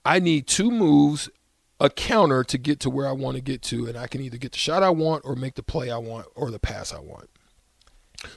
I 0.04 0.20
need 0.20 0.48
two 0.48 0.72
moves, 0.72 1.30
a 1.80 1.90
counter 1.90 2.44
to 2.44 2.58
get 2.58 2.80
to 2.82 2.90
where 2.90 3.08
I 3.08 3.12
want 3.12 3.36
to 3.36 3.42
get 3.42 3.62
to, 3.64 3.88
and 3.88 3.98
I 3.98 4.08
can 4.08 4.22
either 4.22 4.38
get 4.38 4.54
the 4.54 4.58
shot 4.58 4.84
I 4.84 4.90
want 4.90 5.24
or 5.26 5.36
make 5.36 5.56
the 5.56 5.64
play 5.64 5.92
I 5.92 5.98
want 5.98 6.28
or 6.36 6.52
the 6.52 6.60
pass 6.60 6.94
I 6.94 7.00
want. 7.00 7.30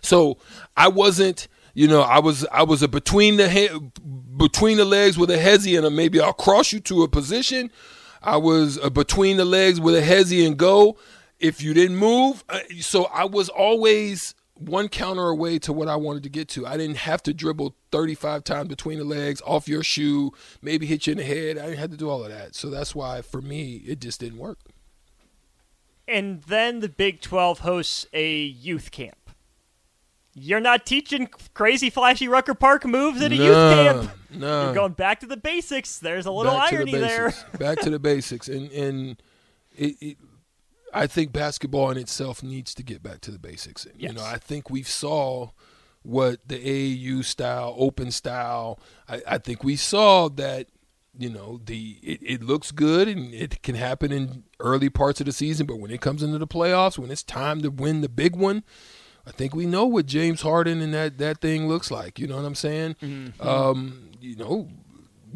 So 0.00 0.38
I 0.76 0.88
wasn't, 0.88 1.48
you 1.74 1.86
know, 1.86 2.00
I 2.00 2.18
was 2.18 2.44
I 2.52 2.62
was 2.64 2.82
a 2.82 2.88
between 2.88 3.36
the 3.36 3.48
he- 3.48 3.90
between 4.36 4.76
the 4.76 4.84
legs 4.84 5.16
with 5.16 5.30
a 5.30 5.38
hezzy 5.38 5.76
and 5.76 5.86
a 5.86 5.90
maybe 5.90 6.20
I'll 6.20 6.32
cross 6.32 6.72
you 6.72 6.80
to 6.80 7.02
a 7.02 7.08
position. 7.08 7.70
I 8.22 8.36
was 8.36 8.76
a 8.78 8.90
between 8.90 9.36
the 9.36 9.44
legs 9.44 9.80
with 9.80 9.94
a 9.94 10.02
hezzy 10.02 10.46
and 10.46 10.56
go. 10.56 10.98
If 11.38 11.62
you 11.62 11.72
didn't 11.72 11.96
move, 11.96 12.42
uh, 12.48 12.58
so 12.80 13.04
I 13.04 13.24
was 13.24 13.48
always 13.48 14.34
one 14.58 14.88
counter 14.88 15.28
away 15.28 15.58
to 15.60 15.72
what 15.72 15.88
I 15.88 15.96
wanted 15.96 16.22
to 16.24 16.28
get 16.28 16.48
to. 16.50 16.66
I 16.66 16.76
didn't 16.76 16.98
have 16.98 17.22
to 17.24 17.34
dribble 17.34 17.76
35 17.92 18.44
times 18.44 18.68
between 18.68 18.98
the 18.98 19.04
legs, 19.04 19.40
off 19.46 19.68
your 19.68 19.82
shoe, 19.82 20.32
maybe 20.60 20.86
hit 20.86 21.06
you 21.06 21.12
in 21.12 21.18
the 21.18 21.24
head. 21.24 21.58
I 21.58 21.66
didn't 21.66 21.78
have 21.78 21.90
to 21.90 21.96
do 21.96 22.10
all 22.10 22.24
of 22.24 22.30
that. 22.30 22.54
So 22.54 22.68
that's 22.70 22.94
why 22.94 23.22
for 23.22 23.40
me 23.40 23.76
it 23.86 24.00
just 24.00 24.20
didn't 24.20 24.38
work. 24.38 24.58
And 26.06 26.42
then 26.44 26.80
the 26.80 26.88
Big 26.88 27.20
12 27.20 27.60
hosts 27.60 28.06
a 28.12 28.36
youth 28.36 28.90
camp. 28.90 29.16
You're 30.34 30.60
not 30.60 30.86
teaching 30.86 31.28
crazy 31.52 31.90
flashy 31.90 32.28
Rucker 32.28 32.54
Park 32.54 32.84
moves 32.86 33.20
at 33.22 33.32
a 33.32 33.36
no, 33.36 33.44
youth 33.44 33.74
camp. 33.74 34.10
No. 34.30 34.64
You're 34.64 34.74
going 34.74 34.92
back 34.92 35.20
to 35.20 35.26
the 35.26 35.36
basics. 35.36 35.98
There's 35.98 36.26
a 36.26 36.30
little 36.30 36.52
Back 36.52 36.70
to 36.70 36.76
the 36.76 36.80
irony 36.80 36.92
there. 36.92 37.34
Back 37.58 37.80
to 37.80 37.90
the 37.90 37.98
basics. 37.98 38.48
And 38.48 38.70
and 38.70 39.22
it, 39.76 39.96
it 40.00 40.16
I 40.92 41.06
think 41.06 41.32
basketball 41.32 41.90
in 41.90 41.98
itself 41.98 42.42
needs 42.42 42.74
to 42.74 42.82
get 42.82 43.02
back 43.02 43.20
to 43.22 43.30
the 43.30 43.38
basics. 43.38 43.86
You 43.96 44.12
know, 44.12 44.24
I 44.24 44.38
think 44.38 44.70
we've 44.70 44.88
saw 44.88 45.50
what 46.02 46.46
the 46.48 46.58
AAU 46.58 47.24
style, 47.24 47.74
open 47.76 48.10
style. 48.10 48.78
I, 49.08 49.20
I 49.26 49.38
think 49.38 49.62
we 49.64 49.76
saw 49.76 50.28
that. 50.30 50.68
You 51.20 51.30
know, 51.30 51.60
the 51.64 51.98
it, 52.00 52.20
it 52.22 52.42
looks 52.44 52.70
good 52.70 53.08
and 53.08 53.34
it 53.34 53.60
can 53.64 53.74
happen 53.74 54.12
in 54.12 54.44
early 54.60 54.88
parts 54.88 55.18
of 55.18 55.26
the 55.26 55.32
season, 55.32 55.66
but 55.66 55.80
when 55.80 55.90
it 55.90 56.00
comes 56.00 56.22
into 56.22 56.38
the 56.38 56.46
playoffs, 56.46 56.96
when 56.96 57.10
it's 57.10 57.24
time 57.24 57.60
to 57.62 57.70
win 57.72 58.02
the 58.02 58.08
big 58.08 58.36
one, 58.36 58.62
I 59.26 59.32
think 59.32 59.52
we 59.52 59.66
know 59.66 59.84
what 59.84 60.06
James 60.06 60.42
Harden 60.42 60.80
and 60.80 60.94
that 60.94 61.18
that 61.18 61.40
thing 61.40 61.66
looks 61.66 61.90
like. 61.90 62.20
You 62.20 62.28
know 62.28 62.36
what 62.36 62.44
I'm 62.44 62.54
saying? 62.54 62.94
Um, 63.40 64.10
you 64.20 64.36
know, 64.36 64.68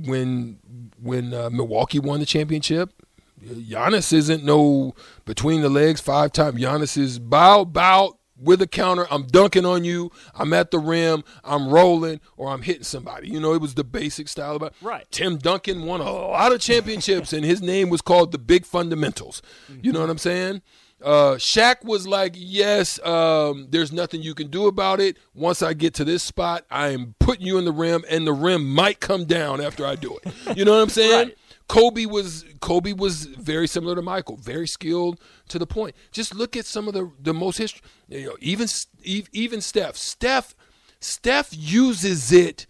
when 0.06 0.58
when 1.02 1.34
uh, 1.34 1.50
Milwaukee 1.50 1.98
won 1.98 2.20
the 2.20 2.26
championship, 2.26 3.01
Giannis 3.42 4.12
isn't 4.12 4.44
no 4.44 4.94
between 5.24 5.62
the 5.62 5.68
legs 5.68 6.00
five 6.00 6.32
time. 6.32 6.56
Giannis 6.56 6.96
is 6.96 7.18
bow 7.18 7.64
bow 7.64 8.18
with 8.40 8.60
a 8.60 8.66
counter. 8.66 9.06
I'm 9.10 9.26
dunking 9.26 9.64
on 9.64 9.84
you. 9.84 10.10
I'm 10.34 10.52
at 10.52 10.70
the 10.70 10.78
rim. 10.78 11.22
I'm 11.44 11.68
rolling 11.68 12.20
or 12.36 12.48
I'm 12.50 12.62
hitting 12.62 12.82
somebody. 12.82 13.28
You 13.28 13.40
know, 13.40 13.54
it 13.54 13.60
was 13.60 13.74
the 13.74 13.84
basic 13.84 14.28
style 14.28 14.56
of 14.56 14.62
it. 14.62 14.72
Right. 14.82 15.06
Tim 15.10 15.38
Duncan 15.38 15.84
won 15.84 16.00
a 16.00 16.10
lot 16.10 16.52
of 16.52 16.60
championships, 16.60 17.32
and 17.32 17.44
his 17.44 17.62
name 17.62 17.88
was 17.88 18.00
called 18.00 18.32
the 18.32 18.38
Big 18.38 18.64
Fundamentals. 18.66 19.42
You 19.80 19.92
know 19.92 20.00
what 20.00 20.10
I'm 20.10 20.18
saying? 20.18 20.62
Uh, 21.04 21.34
Shaq 21.34 21.84
was 21.84 22.06
like, 22.06 22.34
yes, 22.36 23.04
um, 23.04 23.66
there's 23.70 23.90
nothing 23.92 24.22
you 24.22 24.34
can 24.34 24.48
do 24.48 24.66
about 24.66 25.00
it. 25.00 25.16
Once 25.34 25.60
I 25.60 25.72
get 25.72 25.94
to 25.94 26.04
this 26.04 26.22
spot, 26.22 26.64
I 26.70 26.90
am 26.90 27.16
putting 27.18 27.44
you 27.44 27.58
in 27.58 27.64
the 27.64 27.72
rim, 27.72 28.04
and 28.08 28.24
the 28.24 28.32
rim 28.32 28.72
might 28.72 29.00
come 29.00 29.24
down 29.24 29.60
after 29.60 29.84
I 29.84 29.96
do 29.96 30.16
it. 30.22 30.56
You 30.56 30.64
know 30.64 30.72
what 30.76 30.82
I'm 30.82 30.88
saying? 30.90 31.28
Right. 31.28 31.38
Kobe 31.72 32.04
was 32.04 32.44
Kobe 32.60 32.92
was 32.92 33.24
very 33.24 33.66
similar 33.66 33.94
to 33.94 34.02
Michael, 34.02 34.36
very 34.36 34.68
skilled 34.68 35.18
to 35.48 35.58
the 35.58 35.66
point. 35.66 35.96
Just 36.10 36.34
look 36.34 36.54
at 36.54 36.66
some 36.66 36.86
of 36.86 36.92
the 36.92 37.10
the 37.18 37.32
most 37.32 37.56
history. 37.56 37.80
You 38.08 38.26
know, 38.26 38.36
even 38.40 38.68
even 39.02 39.62
Steph. 39.62 39.96
Steph 39.96 40.54
Steph 41.00 41.48
uses 41.50 42.30
it 42.30 42.66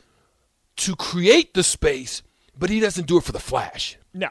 to 0.77 0.95
create 0.95 1.53
the 1.53 1.65
space, 1.65 2.23
but 2.57 2.71
he 2.71 2.79
doesn't 2.79 3.09
do 3.09 3.17
it 3.19 3.25
for 3.25 3.33
the 3.33 3.41
flash 3.41 3.99
No. 4.15 4.29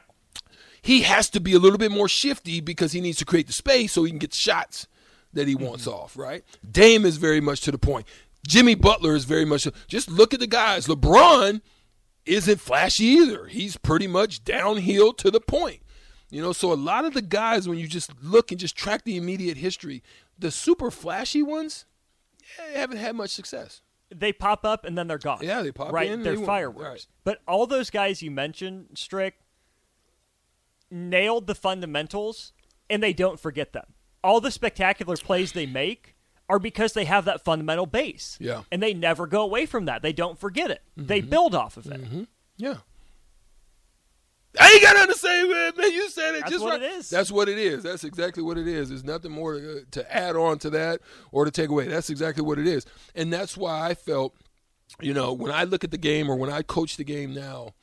he 0.81 1.01
has 1.01 1.29
to 1.31 1.41
be 1.41 1.53
a 1.53 1.59
little 1.59 1.77
bit 1.77 1.91
more 1.91 2.07
shifty 2.07 2.61
because 2.61 2.93
he 2.93 3.01
needs 3.01 3.17
to 3.17 3.25
create 3.25 3.47
the 3.47 3.53
space 3.53 3.91
so 3.91 4.05
he 4.05 4.09
can 4.09 4.19
get 4.19 4.33
shots 4.33 4.87
that 5.33 5.49
he 5.49 5.55
wants 5.55 5.85
mm-hmm. 5.85 5.99
off, 5.99 6.17
right? 6.17 6.45
Dame 6.69 7.05
is 7.05 7.17
very 7.17 7.41
much 7.41 7.59
to 7.61 7.71
the 7.71 7.77
point. 7.77 8.07
Jimmy 8.47 8.75
Butler 8.75 9.15
is 9.15 9.25
very 9.25 9.43
much 9.43 9.67
just 9.89 10.09
look 10.09 10.33
at 10.33 10.39
the 10.39 10.47
guys. 10.47 10.87
LeBron 10.87 11.59
isn't 12.25 12.59
flashy 12.59 13.05
either. 13.05 13.47
He's 13.47 13.77
pretty 13.77 14.07
much 14.07 14.43
downhill 14.43 15.13
to 15.13 15.31
the 15.31 15.39
point. 15.41 15.81
You 16.29 16.41
know, 16.41 16.53
so 16.53 16.71
a 16.71 16.75
lot 16.75 17.03
of 17.03 17.13
the 17.13 17.21
guys 17.21 17.67
when 17.67 17.77
you 17.77 17.87
just 17.87 18.11
look 18.23 18.51
and 18.51 18.59
just 18.59 18.75
track 18.75 19.03
the 19.03 19.17
immediate 19.17 19.57
history, 19.57 20.01
the 20.39 20.49
super 20.49 20.89
flashy 20.89 21.43
ones 21.43 21.85
yeah, 22.57 22.79
haven't 22.79 22.97
had 22.97 23.15
much 23.15 23.31
success. 23.31 23.81
They 24.13 24.31
pop 24.33 24.65
up 24.65 24.85
and 24.85 24.97
then 24.97 25.07
they're 25.07 25.17
gone. 25.17 25.39
Yeah, 25.41 25.61
they 25.61 25.71
pop 25.71 25.91
right? 25.91 26.09
in, 26.09 26.23
They're 26.23 26.35
they 26.37 26.45
fireworks. 26.45 26.87
right. 26.89 27.07
But 27.23 27.41
all 27.47 27.67
those 27.67 27.89
guys 27.89 28.21
you 28.21 28.31
mentioned, 28.31 28.89
Strick, 28.95 29.35
nailed 30.89 31.47
the 31.47 31.55
fundamentals, 31.55 32.51
and 32.89 33.01
they 33.01 33.13
don't 33.13 33.39
forget 33.39 33.73
them. 33.73 33.93
All 34.23 34.41
the 34.41 34.51
spectacular 34.51 35.15
plays 35.17 35.53
they 35.53 35.65
make 35.65 36.15
are 36.51 36.59
because 36.59 36.91
they 36.91 37.05
have 37.05 37.25
that 37.25 37.45
fundamental 37.45 37.85
base. 37.85 38.37
Yeah. 38.39 38.51
Mm-hmm. 38.51 38.61
And 38.73 38.83
they 38.83 38.93
never 38.93 39.25
go 39.25 39.41
away 39.41 39.65
from 39.65 39.85
that. 39.85 40.01
They 40.01 40.11
don't 40.11 40.37
forget 40.37 40.69
it. 40.69 40.83
They 40.97 41.21
build 41.21 41.55
off 41.55 41.77
of 41.77 41.87
it. 41.87 42.27
Yeah. 42.57 42.77
I 44.59 44.69
ain't 44.69 44.83
got 44.83 44.95
nothing 44.95 45.13
to 45.13 45.17
say, 45.17 45.47
man. 45.47 45.71
man 45.77 45.91
you 45.93 46.09
said 46.09 46.35
it 46.35 46.41
That's 46.41 46.51
just 46.51 46.63
what 46.65 46.81
right. 46.81 46.81
it 46.81 46.91
is. 46.91 47.09
That's 47.09 47.31
what 47.31 47.47
it 47.47 47.57
is. 47.57 47.83
That's 47.83 48.03
exactly 48.03 48.43
what 48.43 48.57
it 48.57 48.67
is. 48.67 48.89
There's 48.89 49.05
nothing 49.05 49.31
more 49.31 49.53
to, 49.53 49.85
to 49.91 50.13
add 50.13 50.35
on 50.35 50.59
to 50.59 50.69
that 50.71 50.99
or 51.31 51.45
to 51.45 51.51
take 51.51 51.69
away. 51.69 51.87
That's 51.87 52.09
exactly 52.09 52.43
what 52.43 52.59
it 52.59 52.67
is. 52.67 52.85
And 53.15 53.31
that's 53.31 53.55
why 53.55 53.87
I 53.87 53.93
felt, 53.93 54.35
you 54.99 55.13
know, 55.13 55.31
when 55.31 55.53
I 55.53 55.63
look 55.63 55.85
at 55.85 55.91
the 55.91 55.97
game 55.97 56.29
or 56.29 56.35
when 56.35 56.51
I 56.51 56.63
coach 56.63 56.97
the 56.97 57.05
game 57.05 57.33
now, 57.33 57.75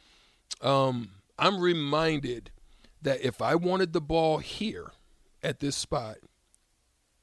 um, 0.60 1.12
I'm 1.38 1.58
reminded 1.58 2.50
that 3.00 3.24
if 3.24 3.40
I 3.40 3.54
wanted 3.54 3.94
the 3.94 4.02
ball 4.02 4.36
here 4.36 4.92
at 5.42 5.60
this 5.60 5.74
spot, 5.74 6.18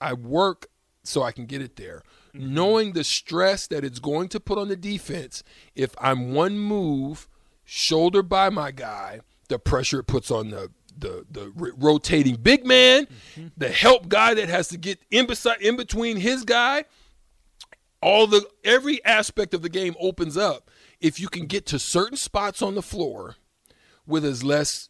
I 0.02 0.14
work 0.14 0.70
so 1.08 1.24
I 1.24 1.32
can 1.32 1.46
get 1.46 1.62
it 1.62 1.76
there. 1.76 2.04
Mm-hmm. 2.36 2.54
Knowing 2.54 2.94
the 2.94 3.04
stress 3.04 3.68
that 3.68 3.84
it's 3.84 4.00
going 4.00 4.30
to 4.30 4.40
put 4.40 4.58
on 4.58 4.68
the 4.68 4.76
defense 4.76 5.44
if 5.76 5.96
I'm 6.00 6.34
one 6.34 6.60
move, 6.60 7.28
shoulder 7.64 8.24
by 8.24 8.50
my 8.50 8.72
guy, 8.72 9.22
the 9.48 9.60
pressure 9.60 10.00
it 10.00 10.08
puts 10.08 10.32
on 10.32 10.50
the 10.50 10.72
the 10.98 11.26
the 11.30 11.52
rotating 11.78 12.36
big 12.36 12.66
man, 12.66 13.06
mm-hmm. 13.06 13.48
the 13.58 13.70
help 13.70 14.08
guy 14.08 14.34
that 14.34 14.50
has 14.50 14.70
to 14.70 14.78
get 14.78 15.00
in 15.12 15.26
beside 15.26 15.62
in 15.62 15.76
between 15.76 16.18
his 16.18 16.44
guy. 16.44 16.86
All 18.02 18.28
the 18.28 18.48
every 18.64 19.04
aspect 19.04 19.54
of 19.54 19.62
the 19.62 19.70
game 19.70 19.96
opens 20.00 20.38
up 20.38 20.70
if 21.02 21.20
you 21.20 21.28
can 21.28 21.48
get 21.48 21.66
to 21.68 21.80
certain 21.80 22.18
spots 22.18 22.62
on 22.62 22.76
the 22.76 22.82
floor 22.82 23.36
with 24.06 24.24
as 24.24 24.44
less 24.44 24.90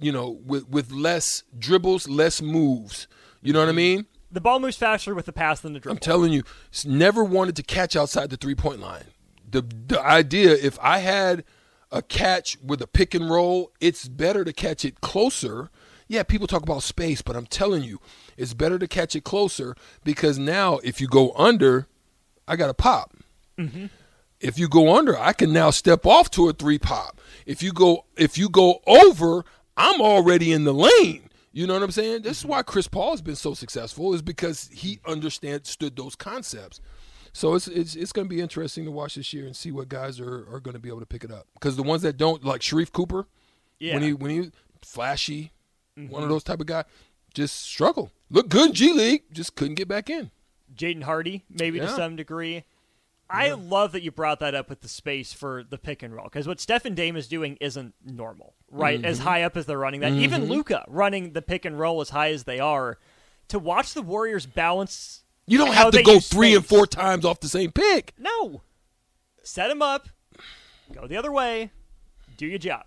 you 0.00 0.12
know, 0.12 0.38
with 0.44 0.68
with 0.68 0.92
less 0.92 1.42
dribbles, 1.58 2.08
less 2.08 2.42
moves. 2.42 3.08
You 3.42 3.52
know 3.52 3.60
what 3.60 3.68
I 3.68 3.70
mm-hmm. 3.70 3.76
mean? 3.76 4.06
The 4.36 4.42
ball 4.42 4.60
moves 4.60 4.76
faster 4.76 5.14
with 5.14 5.24
the 5.24 5.32
pass 5.32 5.60
than 5.60 5.72
the 5.72 5.80
dribble. 5.80 5.94
I'm 5.94 5.98
telling 5.98 6.30
you, 6.30 6.42
never 6.84 7.24
wanted 7.24 7.56
to 7.56 7.62
catch 7.62 7.96
outside 7.96 8.28
the 8.28 8.36
three 8.36 8.54
point 8.54 8.80
line. 8.80 9.04
The 9.50 9.62
the 9.62 9.98
idea, 9.98 10.52
if 10.52 10.78
I 10.82 10.98
had 10.98 11.42
a 11.90 12.02
catch 12.02 12.58
with 12.62 12.82
a 12.82 12.86
pick 12.86 13.14
and 13.14 13.30
roll, 13.30 13.72
it's 13.80 14.08
better 14.08 14.44
to 14.44 14.52
catch 14.52 14.84
it 14.84 15.00
closer. 15.00 15.70
Yeah, 16.06 16.22
people 16.22 16.46
talk 16.46 16.62
about 16.62 16.82
space, 16.82 17.22
but 17.22 17.34
I'm 17.34 17.46
telling 17.46 17.82
you, 17.82 17.98
it's 18.36 18.52
better 18.52 18.78
to 18.78 18.86
catch 18.86 19.16
it 19.16 19.24
closer 19.24 19.74
because 20.04 20.38
now 20.38 20.80
if 20.84 21.00
you 21.00 21.08
go 21.08 21.32
under, 21.32 21.86
I 22.46 22.56
got 22.56 22.68
a 22.68 22.74
pop. 22.74 23.14
Mm-hmm. 23.58 23.86
If 24.38 24.58
you 24.58 24.68
go 24.68 24.94
under, 24.94 25.18
I 25.18 25.32
can 25.32 25.50
now 25.50 25.70
step 25.70 26.04
off 26.04 26.30
to 26.32 26.50
a 26.50 26.52
three 26.52 26.78
pop. 26.78 27.22
If 27.46 27.62
you 27.62 27.72
go 27.72 28.04
if 28.18 28.36
you 28.36 28.50
go 28.50 28.82
over, 28.86 29.46
I'm 29.78 30.02
already 30.02 30.52
in 30.52 30.64
the 30.64 30.74
lane. 30.74 31.25
You 31.56 31.66
know 31.66 31.72
what 31.72 31.82
I'm 31.82 31.90
saying? 31.90 32.20
This 32.20 32.36
is 32.36 32.42
mm-hmm. 32.42 32.50
why 32.50 32.62
Chris 32.62 32.86
Paul 32.86 33.12
has 33.12 33.22
been 33.22 33.34
so 33.34 33.54
successful 33.54 34.12
is 34.12 34.20
because 34.20 34.68
he 34.70 35.00
understood 35.06 35.96
those 35.96 36.14
concepts. 36.14 36.82
So 37.32 37.54
it's 37.54 37.66
it's 37.66 37.96
it's 37.96 38.12
going 38.12 38.28
to 38.28 38.34
be 38.34 38.42
interesting 38.42 38.84
to 38.84 38.90
watch 38.90 39.14
this 39.14 39.32
year 39.32 39.46
and 39.46 39.56
see 39.56 39.72
what 39.72 39.88
guys 39.88 40.20
are, 40.20 40.46
are 40.52 40.60
going 40.60 40.74
to 40.74 40.78
be 40.78 40.90
able 40.90 41.00
to 41.00 41.06
pick 41.06 41.24
it 41.24 41.30
up. 41.30 41.46
Because 41.54 41.76
the 41.76 41.82
ones 41.82 42.02
that 42.02 42.18
don't, 42.18 42.44
like 42.44 42.60
Sharife 42.60 42.92
Cooper, 42.92 43.26
Yeah. 43.78 43.94
when 43.94 44.02
he 44.02 44.12
when 44.12 44.30
he 44.30 44.50
flashy, 44.82 45.52
one 45.94 46.04
of 46.04 46.10
mm-hmm. 46.10 46.28
those 46.28 46.44
type 46.44 46.60
of 46.60 46.66
guy, 46.66 46.84
just 47.32 47.56
struggle. 47.56 48.10
Look 48.28 48.50
good 48.50 48.68
in 48.68 48.74
G 48.74 48.92
League, 48.92 49.22
just 49.32 49.54
couldn't 49.54 49.76
get 49.76 49.88
back 49.88 50.10
in. 50.10 50.30
Jaden 50.74 51.04
Hardy, 51.04 51.42
maybe 51.48 51.80
to 51.80 51.88
some 51.88 52.16
degree. 52.16 52.64
I 53.30 53.52
love 53.52 53.92
that 53.92 54.02
you 54.02 54.10
brought 54.10 54.40
that 54.40 54.54
up 54.54 54.68
with 54.68 54.82
the 54.82 54.88
space 54.88 55.32
for 55.32 55.64
the 55.64 55.78
pick 55.78 56.02
and 56.02 56.14
roll 56.14 56.24
because 56.24 56.46
what 56.46 56.60
Stephen 56.60 56.94
Dame 56.94 57.16
is 57.16 57.28
doing 57.28 57.56
isn't 57.62 57.94
normal, 58.04 58.54
right? 58.76 59.04
As 59.04 59.18
Mm-hmm. 59.18 59.28
high 59.28 59.42
up 59.42 59.56
as 59.56 59.66
they're 59.66 59.78
running 59.78 60.00
that, 60.00 60.12
even 60.12 60.46
Luka 60.46 60.84
running 60.88 61.32
the 61.32 61.42
pick 61.42 61.64
and 61.64 61.78
roll 61.78 62.00
as 62.00 62.10
high 62.10 62.30
as 62.30 62.44
they 62.44 62.60
are, 62.60 62.98
to 63.48 63.58
watch 63.58 63.94
the 63.94 64.02
Warriors 64.02 64.46
balance. 64.46 65.22
You 65.46 65.58
don't 65.58 65.74
have 65.74 65.92
to 65.92 66.02
go 66.02 66.18
three 66.20 66.54
and 66.54 66.64
four 66.64 66.86
times 66.86 67.24
off 67.24 67.40
the 67.40 67.48
same 67.48 67.72
pick. 67.72 68.12
No, 68.18 68.62
set 69.42 69.70
him 69.70 69.82
up, 69.82 70.08
go 70.92 71.06
the 71.06 71.16
other 71.16 71.32
way, 71.32 71.70
do 72.36 72.46
your 72.46 72.58
job. 72.58 72.84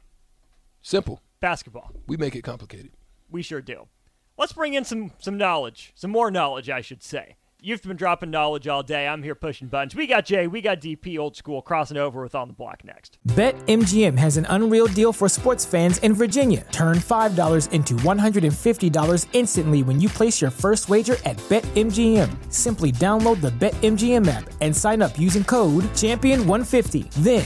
Simple. 0.81 1.21
Basketball. 1.39 1.91
We 2.07 2.17
make 2.17 2.35
it 2.35 2.41
complicated. 2.41 2.91
We 3.29 3.41
sure 3.41 3.61
do. 3.61 3.87
Let's 4.37 4.51
bring 4.53 4.73
in 4.73 4.83
some 4.83 5.11
some 5.19 5.37
knowledge, 5.37 5.91
some 5.95 6.11
more 6.11 6.29
knowledge, 6.31 6.69
I 6.69 6.81
should 6.81 7.01
say. 7.03 7.35
You've 7.61 7.81
been 7.81 7.97
dropping 7.97 8.31
knowledge 8.31 8.69
all 8.69 8.83
day. 8.83 9.05
I'm 9.05 9.21
here 9.21 9.35
pushing 9.35 9.67
buttons. 9.67 9.93
We 9.93 10.07
got 10.07 10.23
Jay, 10.23 10.47
we 10.47 10.61
got 10.61 10.79
DP, 10.79 11.19
old 11.19 11.35
school, 11.35 11.61
crossing 11.61 11.97
over 11.97 12.23
with 12.23 12.33
On 12.33 12.47
the 12.47 12.53
Block 12.53 12.85
next. 12.85 13.17
BetMGM 13.27 14.17
has 14.17 14.37
an 14.37 14.45
unreal 14.47 14.87
deal 14.87 15.11
for 15.11 15.27
sports 15.27 15.65
fans 15.65 15.97
in 15.97 16.13
Virginia. 16.13 16.65
Turn 16.71 16.99
$5 16.99 17.71
into 17.71 17.95
$150 17.95 19.27
instantly 19.33 19.83
when 19.83 19.99
you 19.99 20.07
place 20.07 20.39
your 20.39 20.51
first 20.51 20.87
wager 20.87 21.17
at 21.25 21.35
BetMGM. 21.49 22.29
Simply 22.53 22.93
download 22.93 23.41
the 23.41 23.51
BetMGM 23.51 24.25
app 24.29 24.49
and 24.61 24.73
sign 24.73 25.01
up 25.01 25.19
using 25.19 25.43
code 25.43 25.83
Champion150. 25.95 27.11
Then, 27.15 27.45